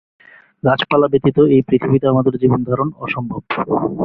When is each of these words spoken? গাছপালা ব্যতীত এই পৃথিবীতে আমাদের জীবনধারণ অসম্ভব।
গাছপালা 0.63 1.07
ব্যতীত 1.07 1.37
এই 1.55 1.61
পৃথিবীতে 1.61 2.05
আমাদের 2.07 2.33
জীবনধারণ 2.37 2.89
অসম্ভব। 2.97 3.41